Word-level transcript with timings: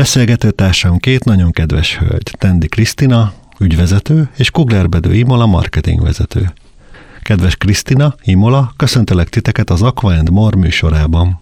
Beszélgetőtársam 0.00 0.98
két 0.98 1.24
nagyon 1.24 1.50
kedves 1.50 1.98
hölgy, 1.98 2.30
Tendi 2.38 2.68
Krisztina, 2.68 3.32
ügyvezető, 3.58 4.30
és 4.36 4.50
Kugler 4.50 4.88
Bedő 4.88 5.14
Imola 5.14 5.46
marketingvezető. 5.46 6.52
Kedves 7.22 7.56
Krisztina, 7.56 8.14
Imola, 8.22 8.72
köszöntelek 8.76 9.28
titeket 9.28 9.70
az 9.70 9.82
Aqua 9.82 10.12
and 10.12 10.30
More 10.30 10.56
műsorában. 10.56 11.40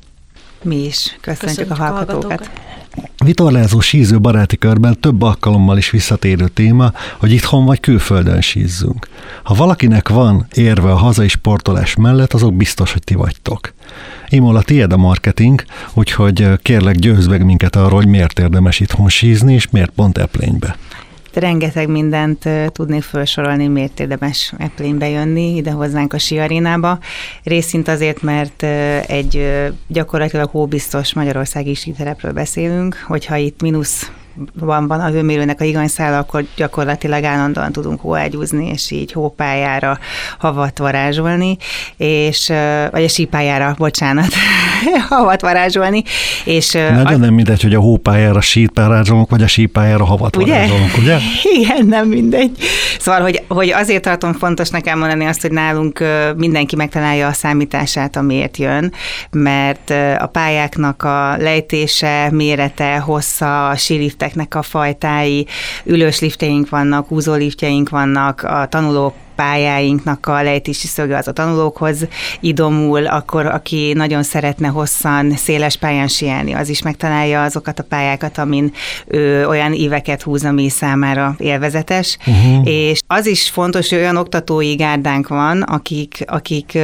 Mi 0.63 0.77
is 0.77 1.17
köszöntjük, 1.21 1.39
köszöntjük 1.39 1.71
a 1.71 1.75
hallgatókat. 1.75 2.51
Vitorlázó 3.25 3.81
síző 3.81 4.21
baráti 4.21 4.57
körben 4.57 5.01
több 5.01 5.23
alkalommal 5.23 5.77
is 5.77 5.91
visszatérő 5.91 6.49
téma, 6.49 6.93
hogy 7.19 7.33
itthon 7.33 7.65
vagy 7.65 7.81
külföldön 7.81 8.41
sízzünk. 8.41 9.09
Ha 9.43 9.55
valakinek 9.55 10.09
van 10.09 10.47
érve 10.55 10.91
a 10.91 10.97
hazai 10.97 11.29
sportolás 11.29 11.97
mellett, 11.97 12.33
azok 12.33 12.55
biztos, 12.55 12.93
hogy 12.93 13.05
ti 13.05 13.15
vagytok. 13.15 13.75
Imola, 14.29 14.63
tiéd 14.63 14.93
a 14.93 14.97
marketing, 14.97 15.65
úgyhogy 15.95 16.49
kérlek 16.63 16.95
győzd 16.95 17.31
meg 17.31 17.45
minket 17.45 17.77
arról, 17.77 17.99
hogy 17.99 18.09
miért 18.09 18.39
érdemes 18.39 18.81
itthon 18.81 19.09
sízni, 19.09 19.55
és 19.55 19.71
miért 19.71 19.91
pont 19.91 20.19
Eplénybe 20.19 20.77
rengeteg 21.39 21.89
mindent 21.89 22.49
tudnék 22.73 23.03
felsorolni, 23.03 23.67
miért 23.67 24.01
érdemes 24.01 24.53
Eplénybe 24.59 25.09
jönni 25.09 25.57
ide 25.57 25.71
hozzánk 25.71 26.13
a 26.13 26.19
siarénába. 26.19 26.99
Részint 27.43 27.89
azért, 27.89 28.23
mert 28.23 28.63
egy 29.07 29.49
gyakorlatilag 29.87 30.51
hóbiztos 30.51 31.15
magyarországi 31.15 31.75
síterepről 31.75 32.33
beszélünk, 32.33 33.05
hogyha 33.07 33.37
itt 33.37 33.61
mínusz 33.61 34.11
van, 34.55 34.87
van 34.87 35.01
a 35.01 35.09
hőmérőnek 35.09 35.61
a 35.61 35.65
iganyszála, 35.65 36.19
akkor 36.19 36.45
gyakorlatilag 36.57 37.25
állandóan 37.25 37.73
tudunk 37.73 38.01
hóágyúzni, 38.01 38.69
és 38.69 38.91
így 38.91 39.13
hópályára 39.13 39.99
havat 40.39 40.79
varázsolni, 40.79 41.57
és, 41.97 42.53
vagy 42.91 43.05
a 43.05 43.09
sípályára, 43.09 43.75
bocsánat, 43.79 44.33
havat 45.09 45.41
varázsolni. 45.41 46.03
És, 46.45 46.73
Nagyon 46.73 47.07
a, 47.07 47.17
nem 47.17 47.35
mindegy, 47.35 47.63
hogy 47.63 47.75
a 47.75 47.81
hópályára 47.81 48.41
sít 48.41 48.71
varázsolunk, 48.75 49.31
vagy 49.31 49.43
a 49.43 49.47
sípályára 49.47 50.05
havat 50.05 50.37
ugye? 50.37 50.53
varázsolunk, 50.53 50.97
ugye? 50.97 51.19
Igen, 51.59 51.87
nem 51.87 52.09
mindegy. 52.09 52.51
Szóval, 52.99 53.21
hogy, 53.21 53.43
hogy 53.49 53.71
azért 53.71 54.03
tartom 54.03 54.33
fontosnak 54.33 54.87
elmondani 54.87 55.25
azt, 55.25 55.41
hogy 55.41 55.51
nálunk 55.51 56.05
mindenki 56.37 56.77
megtalálja 56.77 57.27
a 57.27 57.33
számítását, 57.33 58.17
amiért 58.17 58.57
jön, 58.57 58.93
mert 59.31 59.91
a 60.19 60.27
pályáknak 60.27 61.03
a 61.03 61.37
lejtése, 61.37 62.29
mérete, 62.31 62.99
hossza, 62.99 63.69
a 63.69 63.77
síliftek 63.77 64.28
lifteknek 64.29 64.55
a 64.55 64.63
fajtái, 64.63 65.47
ülős 65.85 66.21
liftjeink 66.21 66.69
vannak, 66.69 67.11
úzó 67.11 67.35
liftjeink 67.35 67.89
vannak, 67.89 68.43
a 68.43 68.67
tanulók 68.69 69.15
pályáinknak 69.39 70.27
a 70.27 70.43
lejtési 70.43 70.87
szöge 70.87 71.17
az 71.17 71.29
a 71.29 71.33
tanulókhoz 71.33 72.07
idomul, 72.41 73.07
akkor 73.07 73.47
aki 73.47 73.93
nagyon 73.95 74.23
szeretne 74.23 74.69
hosszan, 74.69 75.37
széles 75.37 75.77
pályán 75.77 76.09
sielni, 76.09 76.53
az 76.53 76.69
is 76.69 76.83
megtalálja 76.83 77.43
azokat 77.43 77.79
a 77.79 77.83
pályákat, 77.83 78.39
amin 78.39 78.73
ő 79.07 79.47
olyan 79.47 79.73
éveket 79.73 80.23
húz, 80.23 80.45
ami 80.45 80.69
számára 80.69 81.35
élvezetes. 81.39 82.19
Uh-huh. 82.27 82.69
És 82.69 83.01
az 83.07 83.27
is 83.27 83.49
fontos, 83.49 83.89
hogy 83.89 83.99
olyan 83.99 84.17
oktatói 84.17 84.75
gárdánk 84.75 85.29
van, 85.29 85.63
akik, 85.63 86.25
akik 86.27 86.79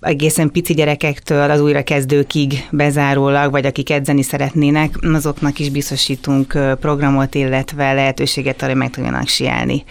egészen 0.00 0.50
pici 0.50 0.74
gyerekektől 0.74 1.50
az 1.50 1.60
újrakezdőkig 1.60 2.66
bezárólag, 2.70 3.50
vagy 3.50 3.66
akik 3.66 3.90
edzeni 3.90 4.22
szeretnének, 4.22 4.94
azoknak 5.14 5.58
is 5.58 5.70
biztosítunk 5.70 6.58
programot, 6.80 7.34
illetve 7.34 7.92
lehetőséget 7.92 8.62
arra, 8.62 8.70
hogy 8.70 8.80
meg 8.80 8.90
tudjanak 8.90 9.28
sielni. 9.28 9.84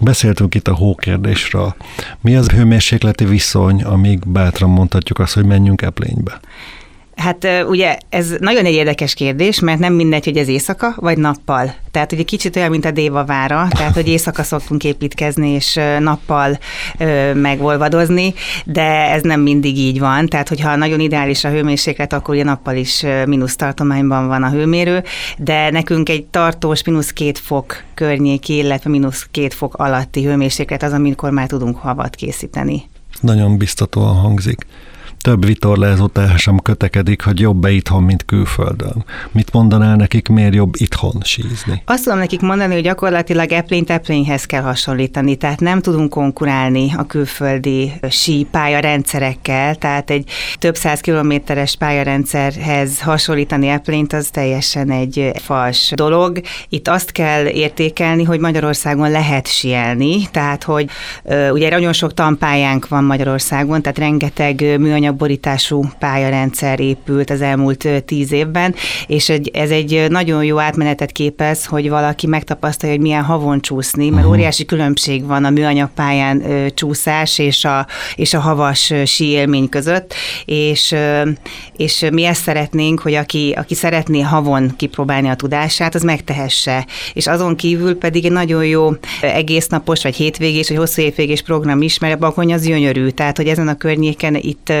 Beszéltünk 0.00 0.54
itt 0.54 0.68
a 0.68 0.74
hókérdésről. 0.74 1.74
Mi 2.20 2.36
az 2.36 2.48
hőmérsékleti 2.48 3.24
viszony, 3.24 3.82
amíg 3.82 4.18
bátran 4.26 4.70
mondhatjuk 4.70 5.18
azt, 5.18 5.34
hogy 5.34 5.44
menjünk 5.44 5.82
eplénybe? 5.82 6.40
Hát 7.18 7.48
ugye 7.68 7.98
ez 8.08 8.34
nagyon 8.40 8.64
egy 8.64 8.74
érdekes 8.74 9.14
kérdés, 9.14 9.60
mert 9.60 9.78
nem 9.78 9.92
mindegy, 9.92 10.24
hogy 10.24 10.36
ez 10.36 10.48
éjszaka 10.48 10.94
vagy 10.96 11.18
nappal. 11.18 11.74
Tehát 11.90 12.12
ugye 12.12 12.22
kicsit 12.22 12.56
olyan, 12.56 12.70
mint 12.70 12.84
a 12.84 12.90
Déva 12.90 13.24
vára, 13.24 13.66
tehát 13.70 13.94
hogy 13.94 14.08
éjszaka 14.08 14.42
szoktunk 14.42 14.84
építkezni 14.84 15.48
és 15.48 15.80
nappal 15.98 16.58
ö, 16.98 17.34
megolvadozni, 17.34 18.34
de 18.64 19.10
ez 19.10 19.22
nem 19.22 19.40
mindig 19.40 19.78
így 19.78 19.98
van. 19.98 20.26
Tehát 20.26 20.48
hogyha 20.48 20.76
nagyon 20.76 21.00
ideális 21.00 21.44
a 21.44 21.48
hőmérséklet, 21.48 22.12
akkor 22.12 22.34
ugye 22.34 22.44
nappal 22.44 22.76
is 22.76 23.04
mínusz 23.26 23.56
tartományban 23.56 24.26
van 24.26 24.42
a 24.42 24.50
hőmérő, 24.50 25.02
de 25.38 25.70
nekünk 25.70 26.08
egy 26.08 26.24
tartós 26.24 26.84
mínusz 26.84 27.10
két 27.12 27.38
fok 27.38 27.82
környéki, 27.94 28.56
illetve 28.56 28.90
mínusz 28.90 29.26
két 29.30 29.54
fok 29.54 29.74
alatti 29.74 30.24
hőmérséklet 30.24 30.82
az, 30.82 30.92
amikor 30.92 31.30
már 31.30 31.46
tudunk 31.46 31.76
havat 31.76 32.14
készíteni. 32.14 32.82
Nagyon 33.20 33.56
biztatóan 33.56 34.14
hangzik 34.14 34.66
több 35.20 35.46
vitorlázó 35.46 36.06
társam 36.06 36.58
kötekedik, 36.58 37.22
hogy 37.22 37.40
jobb-e 37.40 37.70
itthon, 37.70 38.02
mint 38.02 38.24
külföldön. 38.24 39.04
Mit 39.32 39.52
mondanál 39.52 39.96
nekik, 39.96 40.28
miért 40.28 40.54
jobb 40.54 40.74
itthon 40.76 41.20
sízni? 41.24 41.82
Azt 41.84 42.02
tudom 42.02 42.18
nekik 42.18 42.40
mondani, 42.40 42.74
hogy 42.74 42.82
gyakorlatilag 42.82 43.52
eplényt 43.52 43.90
eplényhez 43.90 44.44
kell 44.44 44.62
hasonlítani, 44.62 45.36
tehát 45.36 45.60
nem 45.60 45.80
tudunk 45.80 46.10
konkurálni 46.10 46.94
a 46.96 47.06
külföldi 47.06 47.92
sí 48.10 48.46
pályarendszerekkel, 48.50 49.74
tehát 49.74 50.10
egy 50.10 50.30
több 50.58 50.76
száz 50.76 51.00
kilométeres 51.00 51.76
pályarendszerhez 51.76 53.00
hasonlítani 53.00 53.68
eplényt, 53.68 54.12
az 54.12 54.28
teljesen 54.28 54.90
egy 54.90 55.30
fals 55.34 55.92
dolog. 55.94 56.40
Itt 56.68 56.88
azt 56.88 57.12
kell 57.12 57.46
értékelni, 57.46 58.24
hogy 58.24 58.40
Magyarországon 58.40 59.10
lehet 59.10 59.46
sielni, 59.46 60.28
tehát 60.30 60.62
hogy 60.62 60.88
ugye 61.50 61.70
nagyon 61.70 61.92
sok 61.92 62.14
tanpályánk 62.14 62.88
van 62.88 63.04
Magyarországon, 63.04 63.82
tehát 63.82 63.98
rengeteg 63.98 64.78
műanyag 64.78 65.07
borítású 65.12 65.84
pályarendszer 65.98 66.80
épült 66.80 67.30
az 67.30 67.40
elmúlt 67.40 67.88
tíz 68.04 68.32
évben, 68.32 68.74
és 69.06 69.28
egy, 69.28 69.50
ez 69.54 69.70
egy 69.70 70.06
nagyon 70.08 70.44
jó 70.44 70.58
átmenetet 70.58 71.12
képez, 71.12 71.64
hogy 71.64 71.88
valaki 71.88 72.26
megtapasztalja, 72.26 72.94
hogy 72.94 73.04
milyen 73.04 73.24
havon 73.24 73.60
csúszni, 73.60 74.08
mert 74.08 74.16
uh-huh. 74.16 74.32
óriási 74.32 74.64
különbség 74.64 75.26
van 75.26 75.44
a 75.44 75.50
műanyag 75.50 75.90
pályán 75.94 76.42
csúszás 76.74 77.38
és 77.38 77.64
a, 77.64 77.86
és 78.14 78.34
a 78.34 78.40
havas 78.40 78.92
sí 79.04 79.24
élmény 79.24 79.68
között, 79.68 80.14
és, 80.44 80.94
és 81.76 82.06
mi 82.12 82.24
ezt 82.24 82.42
szeretnénk, 82.42 83.00
hogy 83.00 83.14
aki, 83.14 83.54
aki 83.56 83.74
szeretné 83.74 84.20
havon 84.20 84.76
kipróbálni 84.76 85.28
a 85.28 85.34
tudását, 85.34 85.94
az 85.94 86.02
megtehesse. 86.02 86.86
És 87.12 87.26
azon 87.26 87.56
kívül 87.56 87.98
pedig 87.98 88.24
egy 88.24 88.32
nagyon 88.32 88.64
jó 88.64 88.90
egésznapos, 89.20 90.02
vagy 90.02 90.16
hétvégés, 90.16 90.68
vagy 90.68 90.78
hosszú 90.78 91.02
évvégés 91.02 91.42
program 91.42 91.82
is, 91.82 91.98
mert 91.98 92.14
a 92.14 92.18
bakony 92.18 92.52
az 92.52 92.66
gyönyörű, 92.66 93.08
tehát 93.08 93.36
hogy 93.36 93.46
ezen 93.46 93.68
a 93.68 93.76
környéken 93.76 94.34
itt 94.34 94.72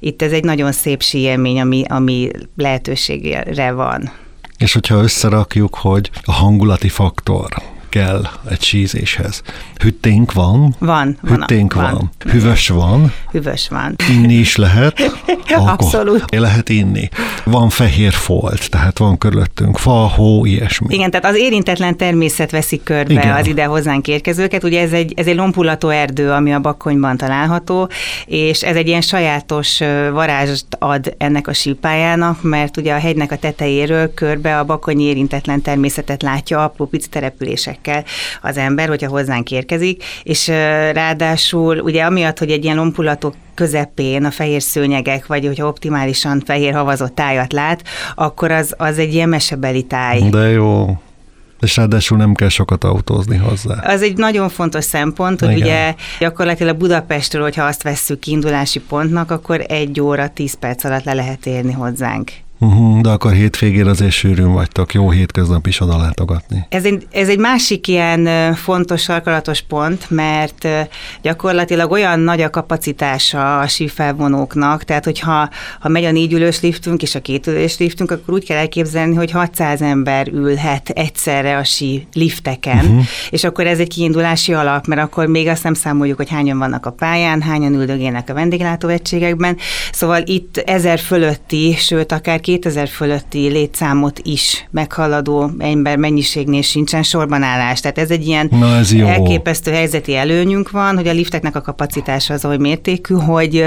itt 0.00 0.22
ez 0.22 0.32
egy 0.32 0.44
nagyon 0.44 0.72
szép 0.72 1.02
síélmény, 1.02 1.60
ami, 1.60 1.84
ami 1.88 2.28
lehetőségre 2.56 3.72
van. 3.72 4.12
És 4.58 4.72
hogyha 4.72 5.02
összerakjuk, 5.02 5.74
hogy 5.74 6.10
a 6.24 6.32
hangulati 6.32 6.88
faktor, 6.88 7.48
kell 7.92 8.28
egy 8.50 8.62
sízéshez. 8.62 9.42
Hütténk 9.82 10.32
van. 10.32 10.74
Van. 10.78 11.18
Hütténk 11.22 11.74
van. 11.74 11.92
van. 11.92 12.10
Hüvös 12.32 12.68
van. 12.68 13.12
Hüvös 13.30 13.68
van. 13.68 13.94
Inni 14.10 14.34
is 14.34 14.56
lehet. 14.56 15.00
Abszolút. 15.72 16.24
Lehet 16.30 16.68
inni. 16.68 17.08
Van 17.44 17.68
fehér 17.68 18.12
folt, 18.12 18.70
tehát 18.70 18.98
van 18.98 19.18
körülöttünk 19.18 19.78
fa, 19.78 19.90
hó, 19.90 20.44
ilyesmi. 20.44 20.94
Igen, 20.94 21.10
tehát 21.10 21.26
az 21.26 21.36
érintetlen 21.36 21.96
természet 21.96 22.50
veszik 22.50 22.82
körbe 22.82 23.12
Igen. 23.12 23.34
az 23.34 23.46
ide 23.46 23.64
hozzánk 23.64 24.08
érkezőket. 24.08 24.64
Ugye 24.64 24.80
ez 24.80 24.92
egy, 24.92 25.12
ez 25.16 25.26
egy 25.26 25.36
lompulató 25.36 25.88
erdő, 25.88 26.30
ami 26.30 26.52
a 26.54 26.60
Bakkonyban 26.60 27.16
található, 27.16 27.88
és 28.26 28.62
ez 28.62 28.76
egy 28.76 28.88
ilyen 28.88 29.00
sajátos 29.00 29.78
varázst 30.12 30.66
ad 30.78 31.14
ennek 31.18 31.48
a 31.48 31.52
sípájának, 31.52 32.42
mert 32.42 32.76
ugye 32.76 32.94
a 32.94 32.98
hegynek 32.98 33.32
a 33.32 33.36
tetejéről 33.36 34.14
körbe 34.14 34.58
a 34.58 34.64
Bakony 34.64 35.00
érintetlen 35.00 35.62
természetet 35.62 36.22
látja 36.22 36.64
apró 36.64 36.86
pici 36.86 37.08
települések 37.08 37.80
emberekkel 37.82 38.04
az 38.40 38.56
ember, 38.56 38.88
hogyha 38.88 39.08
hozzánk 39.08 39.50
érkezik, 39.50 40.04
és 40.22 40.48
ráadásul 40.92 41.78
ugye 41.78 42.04
amiatt, 42.04 42.38
hogy 42.38 42.50
egy 42.50 42.64
ilyen 42.64 42.76
lompulatok 42.76 43.34
közepén 43.54 44.24
a 44.24 44.30
fehér 44.30 44.62
szőnyegek, 44.62 45.26
vagy 45.26 45.46
hogyha 45.46 45.66
optimálisan 45.66 46.42
fehér 46.46 46.72
havazott 46.72 47.14
tájat 47.14 47.52
lát, 47.52 47.82
akkor 48.14 48.50
az, 48.50 48.74
az 48.78 48.98
egy 48.98 49.14
ilyen 49.14 49.28
mesebeli 49.28 49.82
táj. 49.82 50.20
De 50.30 50.48
jó. 50.48 50.96
És 51.60 51.76
ráadásul 51.76 52.18
nem 52.18 52.34
kell 52.34 52.48
sokat 52.48 52.84
autózni 52.84 53.36
hozzá. 53.36 53.74
Az 53.74 54.02
egy 54.02 54.16
nagyon 54.16 54.48
fontos 54.48 54.84
szempont, 54.84 55.40
hogy 55.40 55.56
Igen. 55.56 55.62
ugye 55.62 55.94
gyakorlatilag 56.18 56.76
Budapestről, 56.76 57.42
hogyha 57.42 57.64
azt 57.64 57.82
vesszük 57.82 58.18
kiindulási 58.18 58.80
pontnak, 58.80 59.30
akkor 59.30 59.64
egy 59.68 60.00
óra, 60.00 60.28
tíz 60.28 60.54
perc 60.54 60.84
alatt 60.84 61.04
le 61.04 61.14
lehet 61.14 61.46
érni 61.46 61.72
hozzánk. 61.72 62.30
Uh-huh, 62.62 63.00
de 63.00 63.08
akkor 63.08 63.32
hétvégén 63.32 63.86
azért 63.86 64.10
sűrűn 64.10 64.52
vagytok, 64.52 64.94
jó 64.94 65.10
hétköznap 65.10 65.66
is 65.66 65.80
oda 65.80 65.96
látogatni. 65.96 66.66
Ez 66.68 66.84
egy, 66.84 67.06
ez 67.10 67.28
egy 67.28 67.38
másik 67.38 67.88
ilyen 67.88 68.54
fontos 68.54 69.02
sarkalatos 69.02 69.60
pont, 69.60 70.10
mert 70.10 70.68
gyakorlatilag 71.22 71.90
olyan 71.90 72.20
nagy 72.20 72.40
a 72.40 72.50
kapacitása 72.50 73.60
a 73.60 73.66
sífelvonóknak, 73.66 74.84
tehát 74.84 75.04
hogyha 75.04 75.48
ha 75.80 75.88
megy 75.88 76.04
a 76.04 76.10
négy 76.10 76.32
ülős 76.32 76.60
liftünk 76.60 77.02
és 77.02 77.14
a 77.14 77.20
két 77.20 77.46
ülős 77.46 77.78
liftünk, 77.78 78.10
akkor 78.10 78.34
úgy 78.34 78.44
kell 78.44 78.56
elképzelni, 78.56 79.14
hogy 79.14 79.30
600 79.30 79.82
ember 79.82 80.28
ülhet 80.28 80.88
egyszerre 80.88 81.56
a 81.56 81.64
sí 81.64 82.06
lifteken, 82.12 82.84
uh-huh. 82.84 83.04
és 83.30 83.44
akkor 83.44 83.66
ez 83.66 83.78
egy 83.78 83.88
kiindulási 83.88 84.52
alap, 84.52 84.86
mert 84.86 85.00
akkor 85.00 85.26
még 85.26 85.48
azt 85.48 85.62
nem 85.62 85.74
számoljuk, 85.74 86.16
hogy 86.16 86.30
hányan 86.30 86.58
vannak 86.58 86.86
a 86.86 86.90
pályán, 86.90 87.42
hányan 87.42 87.74
üldögélnek 87.74 88.30
a 88.30 88.34
vendéglátóegységekben, 88.34 89.56
szóval 89.92 90.22
itt 90.24 90.56
ezer 90.56 90.98
fölötti, 90.98 91.74
sőt 91.78 92.12
akár 92.12 92.40
2000 92.52 92.88
fölötti 92.88 93.48
létszámot 93.48 94.18
is 94.22 94.66
meghaladó 94.70 95.50
ember 95.58 95.96
mennyiségnél 95.96 96.62
sincsen 96.62 97.02
sorbanállás. 97.02 97.80
Tehát 97.80 97.98
ez 97.98 98.10
egy 98.10 98.26
ilyen 98.26 98.48
Na, 98.50 98.76
ez 98.76 98.92
jó. 98.92 99.06
elképesztő 99.06 99.70
helyzeti 99.70 100.16
előnyünk 100.16 100.70
van, 100.70 100.96
hogy 100.96 101.08
a 101.08 101.12
lifteknek 101.12 101.56
a 101.56 101.60
kapacitása 101.60 102.34
az 102.34 102.44
oly 102.44 102.56
mértékű, 102.56 103.14
hogy, 103.14 103.64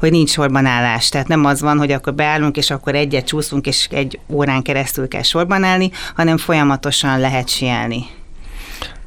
hogy 0.00 0.10
nincs 0.10 0.30
sorbanállás. 0.30 1.08
Tehát 1.08 1.28
nem 1.28 1.44
az 1.44 1.60
van, 1.60 1.78
hogy 1.78 1.92
akkor 1.92 2.14
beállunk, 2.14 2.56
és 2.56 2.70
akkor 2.70 2.94
egyet 2.94 3.26
csúszunk, 3.26 3.66
és 3.66 3.88
egy 3.90 4.18
órán 4.32 4.62
keresztül 4.62 5.08
kell 5.08 5.22
sorban 5.22 5.62
állni, 5.62 5.90
hanem 6.14 6.36
folyamatosan 6.36 7.20
lehet 7.20 7.48
sielni. 7.48 8.06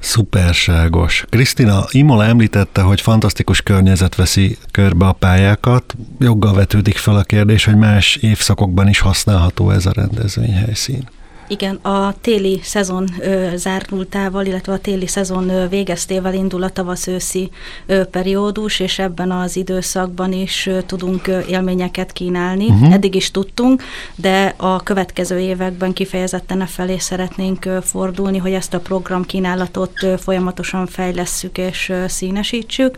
Szuperságos. 0.07 1.25
Krisztina, 1.29 1.85
Imola 1.89 2.25
említette, 2.25 2.81
hogy 2.81 3.01
fantasztikus 3.01 3.61
környezet 3.61 4.15
veszi 4.15 4.57
körbe 4.71 5.05
a 5.07 5.11
pályákat. 5.11 5.95
Joggal 6.19 6.53
vetődik 6.53 6.97
fel 6.97 7.15
a 7.15 7.23
kérdés, 7.23 7.65
hogy 7.65 7.75
más 7.75 8.15
évszakokban 8.15 8.87
is 8.87 8.99
használható 8.99 9.71
ez 9.71 9.85
a 9.85 9.91
rendezvényhelyszín. 9.91 11.09
Igen, 11.49 11.75
a 11.75 12.13
téli 12.21 12.59
szezon 12.63 13.07
ö, 13.19 13.49
zárultával, 13.55 14.45
illetve 14.45 14.73
a 14.73 14.77
téli 14.77 15.07
szezon 15.07 15.49
ö, 15.49 15.67
végeztével 15.67 16.33
indul 16.33 16.63
a 16.63 16.69
tavasz-őszi 16.69 17.49
ö, 17.85 18.05
periódus, 18.05 18.79
és 18.79 18.99
ebben 18.99 19.31
az 19.31 19.55
időszakban 19.55 20.31
is 20.31 20.65
ö, 20.65 20.81
tudunk 20.81 21.27
ö, 21.27 21.39
élményeket 21.49 22.11
kínálni. 22.11 22.65
Uh-huh. 22.65 22.93
Eddig 22.93 23.15
is 23.15 23.31
tudtunk, 23.31 23.83
de 24.15 24.53
a 24.57 24.83
következő 24.83 25.39
években 25.39 25.93
kifejezetten 25.93 26.61
e 26.61 26.65
felé 26.65 26.97
szeretnénk 26.97 27.65
ö, 27.65 27.77
fordulni, 27.81 28.37
hogy 28.37 28.53
ezt 28.53 28.73
a 28.73 28.79
programkínálatot 28.79 30.03
ö, 30.03 30.13
folyamatosan 30.17 30.85
fejlesszük 30.87 31.57
és 31.57 31.89
ö, 31.89 32.03
színesítsük. 32.07 32.97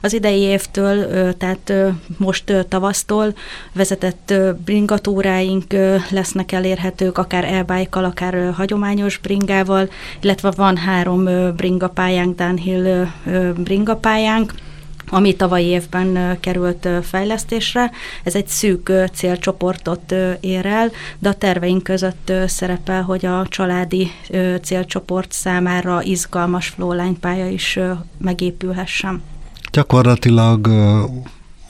Az 0.00 0.12
idei 0.12 0.40
évtől, 0.40 0.98
ö, 0.98 1.32
tehát 1.32 1.70
ö, 1.70 1.88
most 2.16 2.50
ö, 2.50 2.62
tavasztól 2.62 3.34
vezetett 3.72 4.30
ö, 4.30 4.52
bringatúráink 4.64 5.72
ö, 5.72 5.96
lesznek 6.10 6.52
elérhetők, 6.52 7.18
akár 7.18 7.44
e 7.44 7.62
bike 7.82 8.00
akár 8.00 8.52
hagyományos 8.54 9.18
bringával, 9.18 9.88
illetve 10.20 10.50
van 10.50 10.76
három 10.76 11.24
bringapályánk, 11.56 12.36
downhill 12.36 13.06
bringapályánk, 13.56 14.54
ami 15.08 15.36
tavalyi 15.36 15.66
évben 15.66 16.40
került 16.40 16.88
fejlesztésre. 17.02 17.90
Ez 18.24 18.34
egy 18.34 18.46
szűk 18.46 18.92
célcsoportot 19.12 20.14
ér 20.40 20.66
el, 20.66 20.90
de 21.18 21.28
a 21.28 21.34
terveink 21.34 21.82
között 21.82 22.32
szerepel, 22.46 23.02
hogy 23.02 23.26
a 23.26 23.46
családi 23.48 24.10
célcsoport 24.62 25.32
számára 25.32 26.02
izgalmas 26.02 26.68
flowline 26.68 27.16
pálya 27.20 27.48
is 27.48 27.78
megépülhessen. 28.18 29.22
Gyakorlatilag 29.72 30.68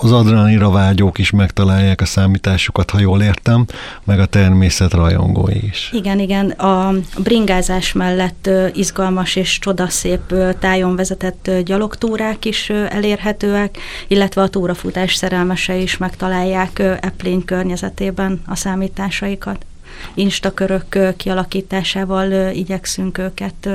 az 0.03 0.13
adrenalira 0.13 0.71
vágyók 0.71 1.19
is 1.19 1.31
megtalálják 1.31 2.01
a 2.01 2.05
számításukat, 2.05 2.91
ha 2.91 3.01
jól 3.01 3.23
értem, 3.23 3.67
meg 4.05 4.21
a 4.21 4.27
természet 4.27 4.93
rajongói 4.93 5.65
is. 5.65 5.91
Igen, 5.93 6.19
igen. 6.19 6.51
A 6.51 6.95
bringázás 7.19 7.93
mellett 7.93 8.51
izgalmas 8.75 9.37
és 9.37 9.59
csodaszép 9.59 10.35
tájon 10.59 10.97
vezetett 10.97 11.51
gyalogtúrák 11.65 12.45
is 12.45 12.71
elérhetőek, 12.71 13.79
illetve 14.09 14.43
a 14.43 14.49
túrafutás 14.49 15.15
szerelmesei 15.15 15.83
is 15.83 15.97
megtalálják 15.97 16.79
Eplény 16.79 17.45
környezetében 17.45 18.43
a 18.47 18.57
számításaikat. 18.57 19.67
Instakörök 20.15 21.17
kialakításával 21.17 22.53
igyekszünk 22.53 23.19
őket 23.19 23.69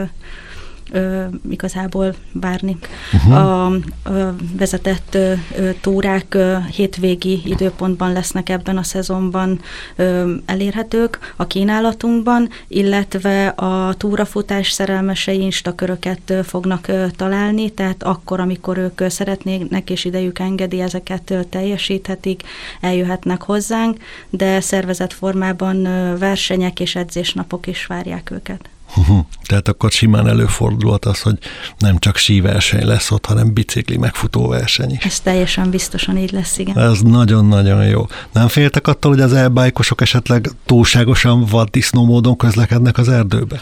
ö, 0.92 1.24
igazából 1.50 2.14
várni. 2.32 2.78
Uh-huh. 3.14 3.36
A 3.36 3.72
ö, 4.04 4.30
vezetett 4.58 5.16
ö, 5.16 5.34
túrák 5.82 6.34
ö, 6.34 6.58
hétvégi 6.76 7.42
időpontban 7.46 8.12
lesznek 8.14 8.50
ebben 8.50 8.78
a 8.78 8.84
szezonban 8.84 9.60
ö, 9.96 10.34
elérhetők 10.46 11.34
a 11.36 11.48
kínálatunkban, 11.48 12.50
illetve 12.68 13.48
a 13.48 13.94
túrafutás 13.94 14.72
szerelmesei 14.72 15.42
instaköröket 15.42 16.30
ö, 16.30 16.44
fognak 16.44 16.88
ö, 16.88 17.06
találni, 17.16 17.70
tehát 17.70 18.04
akkor, 18.04 18.40
amikor 18.40 18.78
ők 18.78 19.00
ö, 19.00 19.10
szeretnének 19.10 19.90
és 19.90 20.06
idejük 20.06 20.40
engedi, 20.40 20.82
ezeket 20.82 21.32
ö, 21.32 21.44
teljesíthetik, 21.44 22.44
eljöhetnek 22.82 23.42
hozzánk, 23.42 23.98
de 24.30 24.60
szervezett 24.60 25.14
formában 25.14 25.86
ö, 25.86 26.18
versenyek 26.18 26.80
és 26.80 26.96
edzésnapok 26.96 27.68
is 27.68 27.86
várják 27.86 28.32
őket. 28.32 28.70
Tehát 29.48 29.68
akkor 29.68 29.92
simán 29.92 30.28
előfordulhat 30.28 31.06
az, 31.06 31.22
hogy 31.22 31.38
nem 31.78 31.98
csak 31.98 32.18
síverseny 32.18 32.86
lesz 32.86 33.12
ott, 33.12 33.26
hanem 33.26 33.54
bicikli 33.54 33.98
megfutó 33.98 34.48
verseny 34.48 34.92
is. 34.92 35.04
Ez 35.06 35.20
teljesen 35.20 35.70
biztosan 35.70 36.18
így 36.18 36.32
lesz, 36.32 36.58
igen. 36.58 36.80
Ez 36.80 37.02
nagyon-nagyon 37.02 37.86
jó. 37.86 38.06
Nem 38.32 38.48
féltek 38.48 38.88
attól, 38.88 39.12
hogy 39.12 39.22
az 39.22 39.34
elbájkosok 39.34 40.02
esetleg 40.02 40.50
túlságosan 40.66 41.46
vaddisznó 41.46 42.06
módon 42.06 42.38
közlekednek 42.38 42.98
az 42.98 43.10
erdőbe? 43.10 43.62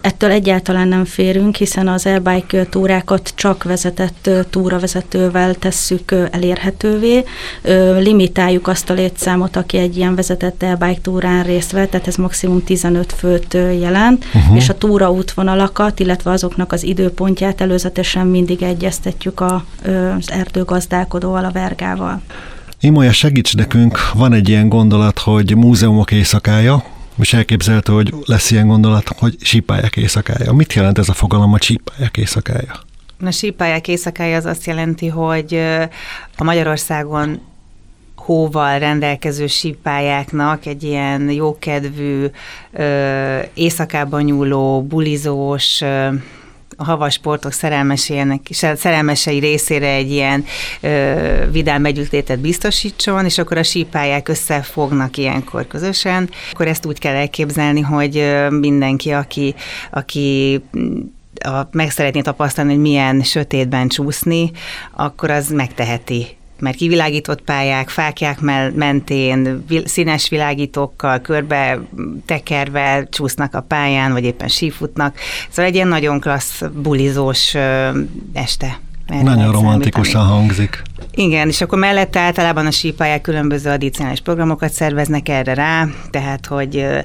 Ettől 0.00 0.30
egyáltalán 0.30 0.88
nem 0.88 1.04
férünk, 1.04 1.56
hiszen 1.56 1.88
az 1.88 2.06
e-bike 2.06 2.64
túrákat 2.64 3.32
csak 3.34 3.62
vezetett 3.62 4.30
túravezetővel 4.50 5.54
tesszük 5.54 6.14
elérhetővé. 6.30 7.24
Limitáljuk 7.98 8.68
azt 8.68 8.90
a 8.90 8.94
létszámot, 8.94 9.56
aki 9.56 9.76
egy 9.76 9.96
ilyen 9.96 10.14
vezetett 10.14 10.62
e-bike 10.62 11.00
túrán 11.02 11.44
részt 11.44 11.72
vett, 11.72 11.90
tehát 11.90 12.06
ez 12.06 12.16
maximum 12.16 12.64
15 12.64 13.12
főt 13.12 13.54
jelent, 13.54 14.24
uh-huh. 14.34 14.56
és 14.56 14.68
a 14.68 14.78
túra 14.78 15.10
útvonalakat, 15.10 16.00
illetve 16.00 16.30
azoknak 16.30 16.72
az 16.72 16.82
időpontját 16.82 17.60
előzetesen 17.60 18.26
mindig 18.26 18.62
egyeztetjük 18.62 19.40
a, 19.40 19.64
az 20.18 20.30
erdőgazdálkodóval, 20.30 21.44
a 21.44 21.50
vergával. 21.50 22.22
Imolya, 22.80 23.12
segíts 23.12 23.56
nekünk, 23.56 23.98
van 24.14 24.32
egy 24.32 24.48
ilyen 24.48 24.68
gondolat, 24.68 25.18
hogy 25.18 25.56
múzeumok 25.56 26.10
éjszakája, 26.10 26.84
és 27.18 27.32
elképzelhető, 27.32 27.92
hogy 27.92 28.14
lesz 28.24 28.50
ilyen 28.50 28.66
gondolat, 28.66 29.08
hogy 29.08 29.36
sípályák 29.40 29.96
éjszakája. 29.96 30.52
Mit 30.52 30.72
jelent 30.72 30.98
ez 30.98 31.08
a 31.08 31.12
fogalom, 31.12 31.52
a 31.52 31.60
sípályák 31.60 32.16
éjszakája? 32.16 32.80
A 33.24 33.30
sípályák 33.30 33.88
éjszakája 33.88 34.36
az 34.36 34.44
azt 34.44 34.66
jelenti, 34.66 35.06
hogy 35.06 35.54
a 36.36 36.44
Magyarországon 36.44 37.40
hóval 38.16 38.78
rendelkező 38.78 39.46
sípályáknak 39.46 40.66
egy 40.66 40.82
ilyen 40.82 41.30
jókedvű, 41.30 42.26
éjszakában 43.54 44.22
nyúló, 44.22 44.82
bulizós, 44.82 45.82
a 46.80 46.84
havas 46.84 47.12
sportok 47.12 47.52
szerelmesei 48.76 49.38
részére 49.38 49.88
egy 49.88 50.10
ilyen 50.10 50.44
ö, 50.80 51.50
vidám 51.50 51.84
együttlétet 51.84 52.38
biztosítson, 52.38 53.24
és 53.24 53.38
akkor 53.38 53.56
a 53.56 53.62
sípályák 53.62 54.28
összefognak 54.28 55.16
ilyenkor 55.16 55.66
közösen. 55.66 56.30
Akkor 56.52 56.66
ezt 56.66 56.86
úgy 56.86 56.98
kell 56.98 57.14
elképzelni, 57.14 57.80
hogy 57.80 58.36
mindenki, 58.50 59.10
aki, 59.10 59.54
aki 59.90 60.60
a, 61.44 61.68
meg 61.70 61.90
szeretné 61.90 62.20
tapasztalni, 62.20 62.72
hogy 62.72 62.80
milyen 62.80 63.22
sötétben 63.22 63.88
csúszni, 63.88 64.50
akkor 64.92 65.30
az 65.30 65.48
megteheti 65.48 66.37
mert 66.60 66.76
kivilágított 66.76 67.40
pályák, 67.40 67.88
fákják 67.88 68.40
mentén, 68.74 69.64
színes 69.84 70.28
világítókkal, 70.28 71.20
körbe 71.20 71.78
tekerve 72.26 73.06
csúsznak 73.10 73.54
a 73.54 73.60
pályán, 73.60 74.12
vagy 74.12 74.24
éppen 74.24 74.48
sífutnak. 74.48 75.16
Szóval 75.48 75.64
egy 75.64 75.74
ilyen 75.74 75.88
nagyon 75.88 76.20
klassz 76.20 76.62
bulizós 76.82 77.54
este. 78.32 78.80
Nagyon 79.22 79.52
romantikusan 79.52 80.26
hangzik. 80.26 80.82
Igen, 81.18 81.48
és 81.48 81.60
akkor 81.60 81.78
mellette 81.78 82.20
általában 82.20 82.66
a 82.66 82.70
sípályák 82.70 83.20
különböző 83.20 83.70
addicionális 83.70 84.20
programokat 84.20 84.70
szerveznek 84.70 85.28
erre 85.28 85.54
rá, 85.54 85.86
tehát, 86.10 86.46
hogy 86.46 86.76
ö, 86.76 86.98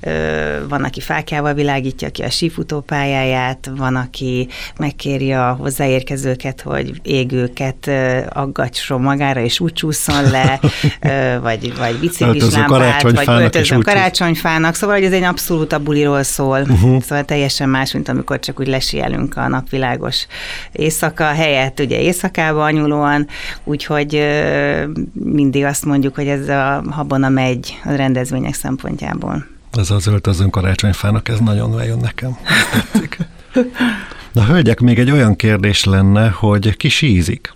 ö, 0.00 0.68
van, 0.68 0.84
aki 0.84 1.00
fákjával 1.00 1.54
világítja 1.54 2.10
ki 2.10 2.22
a 2.22 2.30
sífutópályáját, 2.30 3.70
van, 3.76 3.96
aki 3.96 4.48
megkéri 4.78 5.32
a 5.32 5.56
hozzáérkezőket, 5.60 6.60
hogy 6.60 7.00
égőket 7.02 7.90
aggatson 8.28 9.00
magára, 9.00 9.40
és 9.40 9.60
úgy 9.60 9.72
csúszson 9.72 10.30
le, 10.30 10.60
ö, 11.00 11.40
vagy, 11.40 11.76
vagy 11.78 11.98
biciklis 11.98 12.54
lámpát, 12.54 13.02
vagy 13.02 13.28
öltözön 13.28 13.82
karácsonyfának, 13.82 14.74
szóval 14.74 14.96
hogy 14.96 15.04
ez 15.04 15.12
egy 15.12 15.22
abszolút 15.22 15.72
a 15.72 15.78
buliról 15.78 16.22
szól, 16.22 16.60
uh-huh. 16.60 17.02
szóval 17.02 17.24
teljesen 17.24 17.68
más, 17.68 17.92
mint 17.92 18.08
amikor 18.08 18.38
csak 18.38 18.60
úgy 18.60 18.68
lesielünk 18.68 19.36
a 19.36 19.48
napvilágos 19.48 20.26
éjszaka 20.72 21.24
helyett, 21.24 21.80
ugye 21.80 22.00
éjszakába 22.00 22.70
nyúlóan, 22.70 23.28
úgyhogy 23.64 24.26
mindig 25.12 25.64
azt 25.64 25.84
mondjuk, 25.84 26.14
hogy 26.14 26.26
ez 26.26 26.48
a 26.48 26.82
habona 26.90 27.28
megy 27.28 27.78
a 27.84 27.90
rendezvények 27.90 28.54
szempontjából. 28.54 29.46
Ez 29.72 29.90
az 29.90 30.06
öltözőn 30.06 30.50
karácsonyfának, 30.50 31.28
ez 31.28 31.38
nagyon 31.38 31.76
bejön 31.76 31.98
nekem. 31.98 32.38
Tetszik. 32.72 33.18
Na, 34.32 34.44
hölgyek, 34.44 34.80
még 34.80 34.98
egy 34.98 35.10
olyan 35.10 35.36
kérdés 35.36 35.84
lenne, 35.84 36.28
hogy 36.28 36.76
ki 36.76 36.88
sízik? 36.88 37.54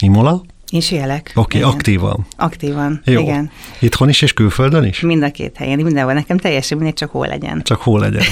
Imola? 0.00 0.42
Én 0.70 0.80
sielek. 0.80 1.32
Oké, 1.34 1.58
okay, 1.58 1.72
aktívan. 1.72 2.26
Aktívan, 2.36 3.00
Jó. 3.04 3.20
igen. 3.20 3.50
Itthon 3.78 4.08
is 4.08 4.22
és 4.22 4.32
külföldön 4.32 4.84
is? 4.84 5.00
Mind 5.00 5.22
a 5.22 5.30
két 5.30 5.56
helyen, 5.56 5.78
mindenhol. 5.78 6.12
Nekem 6.12 6.36
teljesen 6.36 6.76
mindegy, 6.76 6.96
csak 6.96 7.10
hol 7.10 7.26
legyen. 7.26 7.62
Csak 7.62 7.80
hol 7.80 8.00
legyen. 8.00 8.22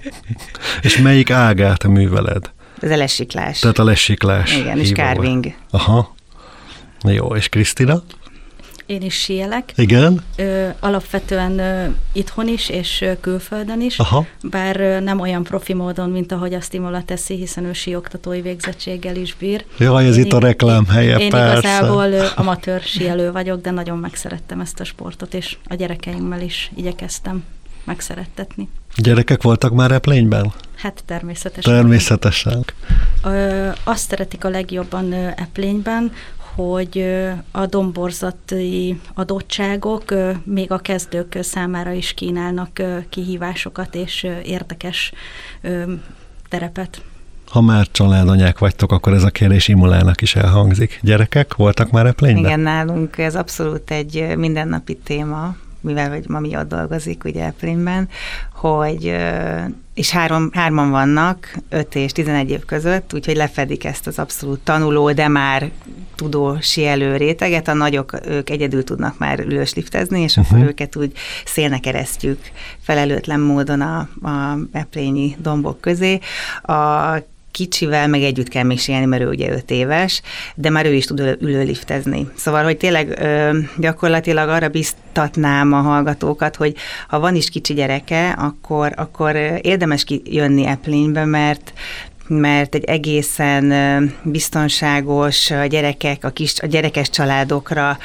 és 0.82 0.98
melyik 0.98 1.30
ágát 1.30 1.86
műveled? 1.86 2.50
Ez 2.80 2.90
a 2.90 2.96
lesiklás. 2.96 3.58
Tehát 3.58 3.78
a 3.78 3.84
lesiklás. 3.84 4.56
Igen, 4.56 4.78
és 4.78 4.92
carving. 4.92 5.54
Aha. 5.70 6.14
Jó, 7.02 7.36
és 7.36 7.48
Krisztina? 7.48 8.02
Én 8.86 9.02
is 9.02 9.14
síelek. 9.14 9.72
Igen? 9.76 10.20
Ö, 10.36 10.68
alapvetően 10.80 11.58
ö, 11.58 11.86
itthon 12.12 12.48
is, 12.48 12.68
és 12.68 13.00
ö, 13.00 13.20
külföldön 13.20 13.80
is. 13.80 13.98
Aha. 13.98 14.26
Bár 14.42 14.80
ö, 14.80 15.00
nem 15.00 15.20
olyan 15.20 15.42
profi 15.42 15.74
módon, 15.74 16.10
mint 16.10 16.32
ahogy 16.32 16.54
azt 16.54 16.74
Imola 16.74 17.02
teszi, 17.04 17.34
hiszen 17.36 17.64
ő 17.64 17.72
síoktatói 17.72 18.40
végzettséggel 18.40 19.16
is 19.16 19.34
bír. 19.34 19.64
Jaj, 19.78 20.06
ez 20.06 20.16
Én 20.16 20.24
itt 20.24 20.32
a 20.32 20.38
reklám 20.38 20.86
helye, 20.86 21.16
Én 21.16 21.30
persze. 21.30 21.58
igazából 21.58 22.04
ö, 22.12 22.26
amatőr 22.36 22.80
síelő 22.80 23.32
vagyok, 23.32 23.60
de 23.60 23.70
nagyon 23.70 23.98
megszerettem 23.98 24.60
ezt 24.60 24.80
a 24.80 24.84
sportot, 24.84 25.34
és 25.34 25.56
a 25.68 25.74
gyerekeimmel 25.74 26.40
is 26.40 26.70
igyekeztem 26.74 27.44
megszerettetni. 27.84 28.68
Gyerekek 28.96 29.42
voltak 29.42 29.72
már 29.72 29.90
eplényben? 29.90 30.52
Hát 30.76 31.02
természetesen. 31.06 31.72
Természetesen. 31.74 32.64
Ö, 33.24 33.68
azt 33.84 34.08
szeretik 34.08 34.44
a 34.44 34.48
legjobban 34.48 35.12
ö, 35.12 35.28
eplényben, 35.36 36.12
hogy 36.58 37.04
a 37.50 37.66
domborzati 37.66 39.00
adottságok 39.14 40.04
még 40.44 40.72
a 40.72 40.78
kezdők 40.78 41.38
számára 41.40 41.90
is 41.90 42.14
kínálnak 42.14 42.82
kihívásokat 43.08 43.94
és 43.94 44.26
érdekes 44.44 45.12
terepet. 46.48 47.02
Ha 47.48 47.60
már 47.60 47.86
családanyák 47.90 48.58
vagytok, 48.58 48.92
akkor 48.92 49.12
ez 49.12 49.22
a 49.22 49.30
kérdés 49.30 49.68
Imolának 49.68 50.20
is 50.20 50.36
elhangzik. 50.36 50.98
Gyerekek 51.02 51.54
voltak 51.54 51.90
már 51.90 52.06
eplényben? 52.06 52.44
Igen, 52.44 52.60
nálunk 52.60 53.18
ez 53.18 53.36
abszolút 53.36 53.90
egy 53.90 54.36
mindennapi 54.36 54.96
téma, 54.96 55.56
mivel 55.80 56.10
hogy 56.10 56.24
mami 56.28 56.56
ott 56.56 56.68
dolgozik 56.68 57.24
ugye 57.24 57.44
Eplényben, 57.44 58.08
hogy 58.52 59.16
és 59.94 60.10
három, 60.10 60.50
hárman 60.52 60.90
vannak, 60.90 61.58
5 61.68 61.94
és 61.94 62.12
11 62.12 62.50
év 62.50 62.64
között, 62.64 63.14
úgyhogy 63.14 63.36
lefedik 63.36 63.84
ezt 63.84 64.06
az 64.06 64.18
abszolút 64.18 64.60
tanuló, 64.60 65.12
de 65.12 65.28
már 65.28 65.70
tudó 66.18 66.56
sielő 66.60 67.16
réteget, 67.16 67.68
a 67.68 67.72
nagyok, 67.74 68.20
ők 68.26 68.50
egyedül 68.50 68.84
tudnak 68.84 69.18
már 69.18 69.38
ülősliftezni, 69.38 70.20
és 70.20 70.36
akkor 70.36 70.58
Mhm. 70.58 70.66
őket 70.66 70.96
úgy 70.96 71.12
szélnek 71.44 71.86
eresztjük 71.86 72.38
felelőtlen 72.82 73.40
módon 73.40 73.80
a, 73.80 73.98
a 74.28 74.58
eplényi 74.72 75.36
dombok 75.40 75.80
közé. 75.80 76.18
A 76.62 77.14
kicsivel 77.50 78.08
meg 78.08 78.22
együtt 78.22 78.48
kell 78.48 78.62
még 78.62 78.78
sielni, 78.80 79.06
mert 79.06 79.22
ő 79.22 79.28
ugye 79.28 79.50
öt 79.52 79.70
éves, 79.70 80.22
de 80.54 80.70
már 80.70 80.86
ő 80.86 80.92
is 80.94 81.04
tud 81.04 81.20
ülő- 81.20 81.38
ülőliftezni. 81.40 82.28
Szóval, 82.36 82.64
hogy 82.64 82.76
tényleg 82.76 83.18
ö, 83.20 83.58
gyakorlatilag 83.78 84.48
arra 84.48 84.68
biztatnám 84.68 85.72
a 85.72 85.80
hallgatókat, 85.80 86.56
hogy 86.56 86.74
ha 87.08 87.20
van 87.20 87.34
is 87.34 87.50
kicsi 87.50 87.74
gyereke, 87.74 88.30
akkor, 88.30 88.92
akkor 88.96 89.36
érdemes 89.62 90.04
kijönni 90.04 90.66
Eplénybe, 90.66 91.24
mert 91.24 91.72
mert 92.28 92.74
egy 92.74 92.84
egészen 92.84 93.72
biztonságos 94.22 95.50
a 95.50 95.66
gyerekek, 95.66 96.24
a, 96.24 96.30
kis, 96.30 96.60
a 96.60 96.66
gyerekes 96.66 97.10
családokra 97.10 97.98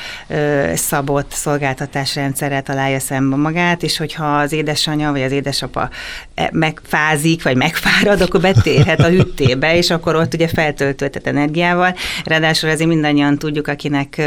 szabott 0.73 1.31
szolgáltatásrendszerrel 1.31 2.61
találja 2.61 2.99
szembe 2.99 3.35
magát, 3.35 3.83
és 3.83 3.97
hogyha 3.97 4.25
az 4.25 4.51
édesanyja 4.51 5.11
vagy 5.11 5.21
az 5.21 5.31
édesapa 5.31 5.89
e- 6.35 6.49
megfázik, 6.51 7.43
vagy 7.43 7.55
megfárad, 7.55 8.21
akkor 8.21 8.41
betérhet 8.41 8.99
a 8.99 9.09
hűtébe, 9.09 9.77
és 9.77 9.89
akkor 9.89 10.15
ott 10.15 10.33
ugye 10.33 10.47
feltöltődhet 10.47 11.27
energiával. 11.27 11.95
Ráadásul 12.25 12.69
azért 12.69 12.89
mindannyian 12.89 13.37
tudjuk, 13.37 13.67
akinek 13.67 14.21